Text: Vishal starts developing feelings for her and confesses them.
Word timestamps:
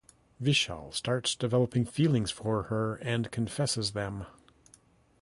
Vishal 0.41 0.91
starts 0.95 1.35
developing 1.35 1.85
feelings 1.85 2.31
for 2.31 2.63
her 2.63 2.95
and 3.03 3.29
confesses 3.29 3.91
them. 3.91 4.25